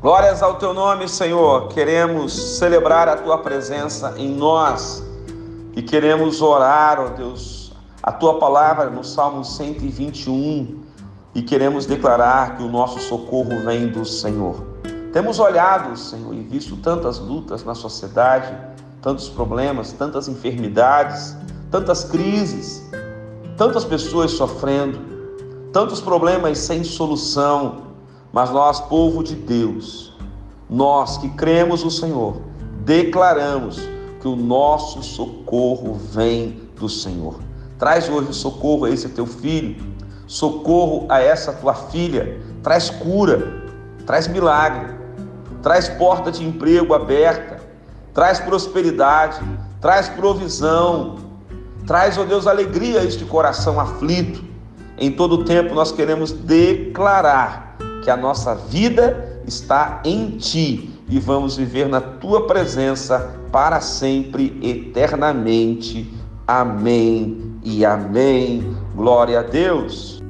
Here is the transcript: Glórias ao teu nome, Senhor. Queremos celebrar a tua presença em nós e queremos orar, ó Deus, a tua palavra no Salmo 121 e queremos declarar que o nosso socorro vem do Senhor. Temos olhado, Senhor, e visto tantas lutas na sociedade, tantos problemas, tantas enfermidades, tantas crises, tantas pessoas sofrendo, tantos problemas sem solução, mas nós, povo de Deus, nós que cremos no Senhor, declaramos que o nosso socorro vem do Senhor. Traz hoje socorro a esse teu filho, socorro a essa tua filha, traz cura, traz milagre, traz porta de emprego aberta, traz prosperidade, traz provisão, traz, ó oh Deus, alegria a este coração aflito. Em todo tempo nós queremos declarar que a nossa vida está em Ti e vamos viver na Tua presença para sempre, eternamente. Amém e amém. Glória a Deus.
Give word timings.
Glórias 0.00 0.44
ao 0.44 0.54
teu 0.54 0.72
nome, 0.72 1.08
Senhor. 1.08 1.66
Queremos 1.70 2.56
celebrar 2.56 3.08
a 3.08 3.16
tua 3.16 3.38
presença 3.38 4.14
em 4.16 4.28
nós 4.28 5.02
e 5.74 5.82
queremos 5.82 6.40
orar, 6.40 7.00
ó 7.00 7.08
Deus, 7.08 7.72
a 8.00 8.12
tua 8.12 8.38
palavra 8.38 8.90
no 8.90 9.02
Salmo 9.02 9.44
121 9.44 10.84
e 11.34 11.42
queremos 11.42 11.84
declarar 11.84 12.56
que 12.56 12.62
o 12.62 12.68
nosso 12.68 13.00
socorro 13.00 13.58
vem 13.64 13.88
do 13.88 14.04
Senhor. 14.04 14.64
Temos 15.12 15.40
olhado, 15.40 15.96
Senhor, 15.98 16.32
e 16.32 16.44
visto 16.44 16.76
tantas 16.76 17.18
lutas 17.18 17.64
na 17.64 17.74
sociedade, 17.74 18.56
tantos 19.02 19.28
problemas, 19.28 19.90
tantas 19.90 20.28
enfermidades, 20.28 21.36
tantas 21.72 22.04
crises, 22.04 22.88
tantas 23.56 23.84
pessoas 23.84 24.30
sofrendo, 24.30 24.96
tantos 25.72 26.00
problemas 26.00 26.56
sem 26.58 26.84
solução, 26.84 27.87
mas 28.32 28.50
nós, 28.50 28.80
povo 28.80 29.22
de 29.22 29.34
Deus, 29.34 30.12
nós 30.68 31.16
que 31.18 31.28
cremos 31.30 31.82
no 31.82 31.90
Senhor, 31.90 32.42
declaramos 32.84 33.80
que 34.20 34.28
o 34.28 34.36
nosso 34.36 35.02
socorro 35.02 35.94
vem 35.94 36.62
do 36.76 36.88
Senhor. 36.88 37.40
Traz 37.78 38.08
hoje 38.08 38.34
socorro 38.34 38.84
a 38.84 38.90
esse 38.90 39.08
teu 39.10 39.26
filho, 39.26 39.76
socorro 40.26 41.06
a 41.08 41.20
essa 41.20 41.52
tua 41.52 41.74
filha, 41.74 42.40
traz 42.62 42.90
cura, 42.90 43.64
traz 44.04 44.26
milagre, 44.26 44.94
traz 45.62 45.88
porta 45.88 46.30
de 46.30 46.44
emprego 46.44 46.92
aberta, 46.92 47.60
traz 48.12 48.40
prosperidade, 48.40 49.40
traz 49.80 50.08
provisão, 50.08 51.16
traz, 51.86 52.18
ó 52.18 52.22
oh 52.22 52.24
Deus, 52.24 52.46
alegria 52.46 53.00
a 53.00 53.04
este 53.04 53.24
coração 53.24 53.78
aflito. 53.80 54.44
Em 54.98 55.12
todo 55.12 55.44
tempo 55.44 55.74
nós 55.74 55.92
queremos 55.92 56.32
declarar 56.32 57.78
que 58.08 58.12
a 58.12 58.16
nossa 58.16 58.54
vida 58.54 59.42
está 59.46 60.00
em 60.02 60.38
Ti 60.38 60.98
e 61.10 61.18
vamos 61.18 61.58
viver 61.58 61.86
na 61.90 62.00
Tua 62.00 62.46
presença 62.46 63.34
para 63.52 63.82
sempre, 63.82 64.58
eternamente. 64.62 66.10
Amém 66.46 67.58
e 67.62 67.84
amém. 67.84 68.74
Glória 68.96 69.40
a 69.40 69.42
Deus. 69.42 70.22